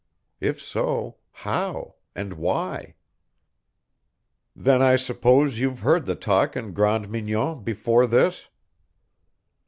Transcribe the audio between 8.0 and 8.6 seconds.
this?"